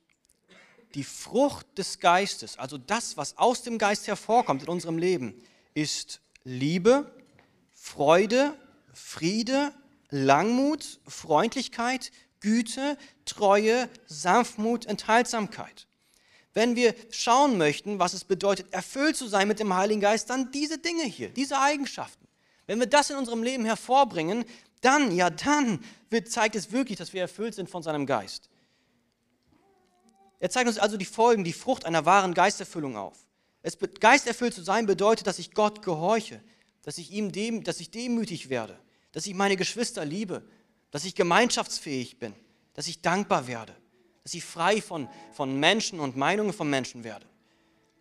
[0.94, 6.20] die Frucht des Geistes, also das, was aus dem Geist hervorkommt in unserem Leben, ist
[6.42, 7.10] Liebe,
[7.72, 8.54] Freude,
[8.92, 9.72] Friede,
[10.10, 15.86] Langmut, Freundlichkeit, Güte, Treue, Sanftmut, Enthaltsamkeit.
[16.54, 20.52] Wenn wir schauen möchten, was es bedeutet, erfüllt zu sein mit dem Heiligen Geist, dann
[20.52, 22.26] diese Dinge hier, diese Eigenschaften.
[22.66, 24.44] Wenn wir das in unserem Leben hervorbringen,
[24.80, 28.48] dann, ja dann, wird, zeigt es wirklich, dass wir erfüllt sind von seinem Geist.
[30.38, 33.18] Er zeigt uns also die Folgen, die Frucht einer wahren Geisterfüllung auf.
[33.62, 36.40] Es, geisterfüllt zu sein bedeutet, dass ich Gott gehorche,
[36.82, 38.78] dass ich, ihm dem, dass ich demütig werde,
[39.12, 40.46] dass ich meine Geschwister liebe,
[40.90, 42.34] dass ich gemeinschaftsfähig bin,
[42.74, 43.74] dass ich dankbar werde,
[44.24, 47.26] dass ich frei von, von Menschen und Meinungen von Menschen werde,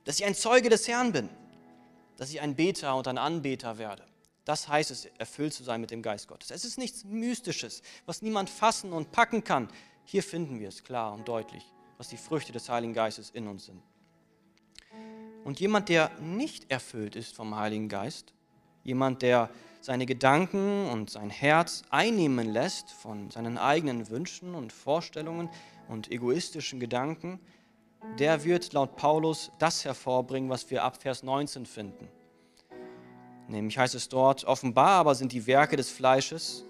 [0.05, 1.29] dass ich ein Zeuge des Herrn bin,
[2.17, 4.05] dass ich ein Beter und ein Anbeter werde.
[4.45, 6.51] Das heißt es, erfüllt zu sein mit dem Geist Gottes.
[6.51, 9.69] Es ist nichts Mystisches, was niemand fassen und packen kann.
[10.05, 11.63] Hier finden wir es klar und deutlich,
[11.97, 13.81] was die Früchte des Heiligen Geistes in uns sind.
[15.43, 18.33] Und jemand, der nicht erfüllt ist vom Heiligen Geist,
[18.83, 19.49] jemand, der
[19.81, 25.49] seine Gedanken und sein Herz einnehmen lässt von seinen eigenen Wünschen und Vorstellungen
[25.87, 27.39] und egoistischen Gedanken,
[28.19, 32.09] der wird laut Paulus das hervorbringen, was wir ab Vers 19 finden.
[33.47, 36.65] Nämlich heißt es dort, offenbar aber sind die Werke des Fleisches,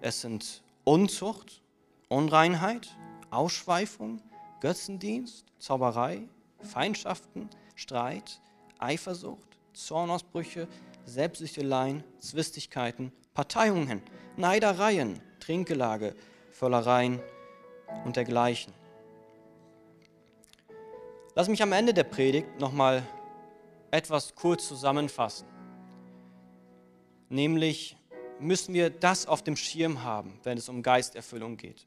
[0.00, 1.62] es sind Unzucht,
[2.08, 2.96] Unreinheit,
[3.30, 4.22] Ausschweifung,
[4.60, 6.28] Götzendienst, Zauberei,
[6.60, 8.40] Feindschaften, Streit,
[8.78, 10.68] Eifersucht, Zornausbrüche,
[11.04, 14.02] Selbstsüchteleien, Zwistigkeiten, Parteiungen,
[14.36, 16.14] Neidereien, Trinkgelage,
[16.50, 17.20] Völlereien
[18.04, 18.72] und dergleichen.
[21.34, 23.02] Lass mich am Ende der Predigt nochmal
[23.90, 25.46] etwas kurz zusammenfassen.
[27.28, 27.96] Nämlich
[28.40, 31.86] müssen wir das auf dem Schirm haben, wenn es um Geisterfüllung geht.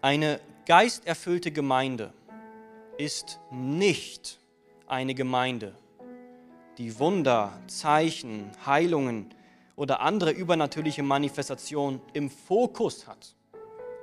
[0.00, 2.12] Eine geisterfüllte Gemeinde
[2.98, 4.38] ist nicht
[4.86, 5.74] eine Gemeinde,
[6.78, 9.34] die Wunder, Zeichen, Heilungen
[9.76, 13.34] oder andere übernatürliche Manifestationen im Fokus hat.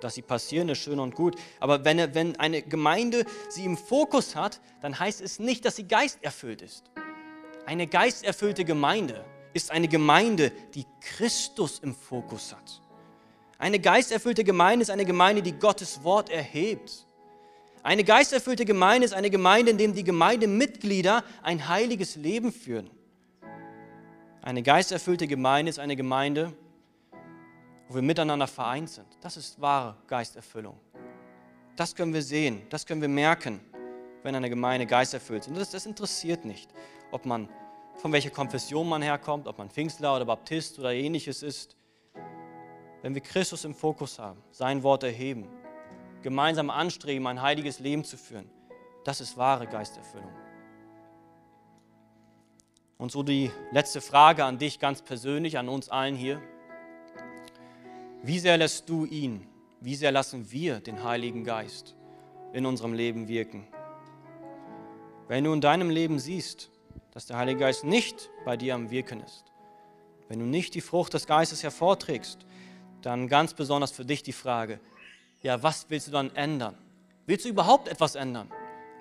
[0.06, 1.36] Dass sie passieren, ist schön und gut.
[1.60, 5.88] Aber wenn, wenn eine Gemeinde sie im Fokus hat, dann heißt es nicht, dass sie
[5.88, 6.84] geisterfüllt ist.
[7.66, 12.84] Eine geisterfüllte Gemeinde ist eine Gemeinde, die Christus im Fokus hat.
[13.58, 17.08] Eine geisterfüllte Gemeinde ist eine Gemeinde, die Gottes Wort erhebt
[17.82, 22.90] eine geisterfüllte Gemeinde ist eine Gemeinde, in der die Gemeindemitglieder ein heiliges Leben führen.
[24.42, 26.54] Eine geisterfüllte Gemeinde ist eine Gemeinde,
[27.88, 29.08] wo wir miteinander vereint sind.
[29.22, 30.78] Das ist wahre Geisterfüllung.
[31.76, 33.60] Das können wir sehen, das können wir merken,
[34.24, 35.48] wenn eine Gemeinde geisterfüllt ist.
[35.50, 36.70] Und das, das interessiert nicht,
[37.12, 37.50] ob man
[37.96, 41.76] von welcher Konfession man herkommt, ob man Pfingstler oder Baptist oder ähnliches ist.
[43.02, 45.48] Wenn wir Christus im Fokus haben, sein Wort erheben,
[46.22, 48.50] gemeinsam anstreben, ein heiliges Leben zu führen.
[49.04, 50.32] Das ist wahre Geisterfüllung.
[52.98, 56.42] Und so die letzte Frage an dich ganz persönlich, an uns allen hier.
[58.26, 59.48] Wie sehr lässt du ihn,
[59.82, 61.96] wie sehr lassen wir den Heiligen Geist
[62.54, 63.68] in unserem Leben wirken?
[65.28, 66.72] Wenn du in deinem Leben siehst,
[67.12, 69.46] dass der Heilige Geist nicht bei dir am Wirken ist,
[70.28, 72.48] wenn du nicht die Frucht des Geistes hervorträgst,
[73.04, 74.80] dann ganz besonders für dich die Frage,
[75.44, 76.76] ja, was willst du dann ändern?
[77.28, 78.52] Willst du überhaupt etwas ändern?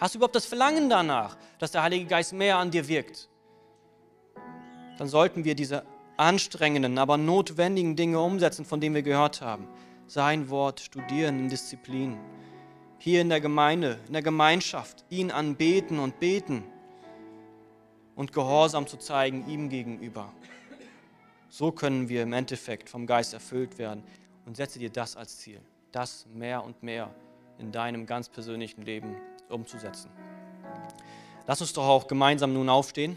[0.00, 3.30] Hast du überhaupt das Verlangen danach, dass der Heilige Geist mehr an dir wirkt?
[4.98, 5.82] Dann sollten wir diese
[6.16, 9.68] anstrengenden, aber notwendigen Dinge umsetzen, von denen wir gehört haben.
[10.06, 12.18] Sein Wort studieren in Disziplin.
[12.98, 16.62] Hier in der Gemeinde, in der Gemeinschaft, ihn anbeten und beten
[18.14, 20.32] und Gehorsam zu zeigen ihm gegenüber.
[21.48, 24.02] So können wir im Endeffekt vom Geist erfüllt werden
[24.46, 25.60] und setze dir das als Ziel
[25.94, 27.10] das mehr und mehr
[27.58, 29.14] in deinem ganz persönlichen Leben
[29.48, 30.10] umzusetzen.
[31.46, 33.16] Lass uns doch auch gemeinsam nun aufstehen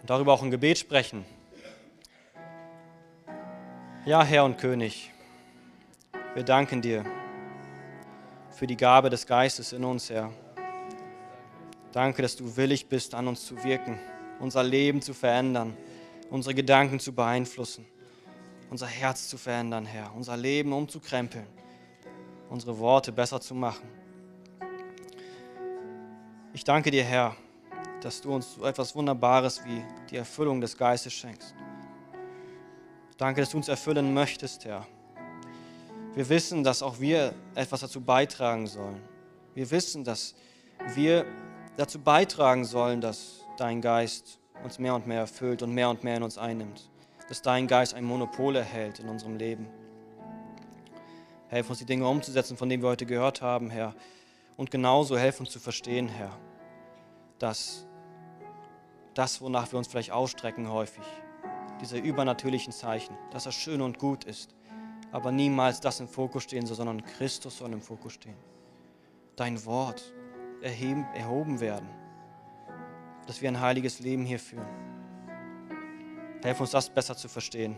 [0.00, 1.24] und darüber auch ein Gebet sprechen.
[4.06, 5.10] Ja, Herr und König,
[6.34, 7.04] wir danken dir
[8.50, 10.32] für die Gabe des Geistes in uns, Herr.
[11.92, 13.98] Danke, dass du willig bist, an uns zu wirken.
[14.40, 15.76] unser Leben zu verändern,
[16.30, 17.86] unsere Gedanken zu beeinflussen,
[18.70, 21.46] unser Herz zu verändern, Herr, unser Leben umzukrempeln,
[22.48, 23.86] unsere Worte besser zu machen.
[26.52, 27.36] Ich danke dir, Herr,
[28.00, 31.54] dass du uns so etwas Wunderbares wie die Erfüllung des Geistes schenkst.
[33.16, 34.86] Danke, dass du uns erfüllen möchtest, Herr.
[36.14, 39.00] Wir wissen, dass auch wir etwas dazu beitragen sollen.
[39.54, 40.34] Wir wissen, dass
[40.94, 41.26] wir
[41.76, 46.16] dazu beitragen sollen, dass dein Geist uns mehr und mehr erfüllt und mehr und mehr
[46.16, 46.90] in uns einnimmt.
[47.28, 49.68] Dass dein Geist ein Monopol erhält in unserem Leben.
[51.48, 53.94] Helf uns, die Dinge umzusetzen, von denen wir heute gehört haben, Herr.
[54.56, 56.36] Und genauso helf uns zu verstehen, Herr,
[57.38, 57.86] dass
[59.14, 61.04] das, wonach wir uns vielleicht ausstrecken häufig,
[61.80, 64.54] diese übernatürlichen Zeichen, dass das schön und gut ist,
[65.12, 68.36] aber niemals das im Fokus stehen soll, sondern Christus soll im Fokus stehen.
[69.36, 70.12] Dein Wort
[70.62, 71.88] erheben, erhoben werden,
[73.26, 74.68] dass wir ein heiliges Leben hier führen.
[76.42, 77.76] Helf uns das besser zu verstehen.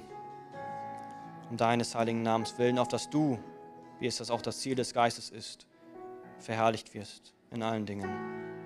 [1.50, 3.38] Um deines heiligen Namens willen, auf dass du,
[3.98, 5.66] wie es das auch das Ziel des Geistes ist,
[6.38, 8.61] verherrlicht wirst in allen Dingen.